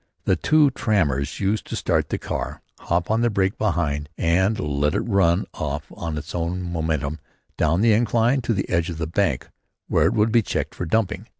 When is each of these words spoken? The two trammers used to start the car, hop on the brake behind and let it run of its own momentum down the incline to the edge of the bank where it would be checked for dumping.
The 0.25 0.35
two 0.35 0.71
trammers 0.71 1.39
used 1.39 1.67
to 1.67 1.75
start 1.75 2.09
the 2.09 2.17
car, 2.17 2.63
hop 2.79 3.11
on 3.11 3.21
the 3.21 3.29
brake 3.29 3.55
behind 3.59 4.09
and 4.17 4.59
let 4.59 4.95
it 4.95 5.01
run 5.01 5.45
of 5.53 5.85
its 5.91 6.33
own 6.33 6.63
momentum 6.63 7.19
down 7.55 7.81
the 7.81 7.93
incline 7.93 8.41
to 8.41 8.53
the 8.55 8.67
edge 8.67 8.89
of 8.89 8.97
the 8.97 9.05
bank 9.05 9.51
where 9.87 10.07
it 10.07 10.13
would 10.13 10.31
be 10.31 10.41
checked 10.41 10.73
for 10.73 10.85
dumping. 10.87 11.27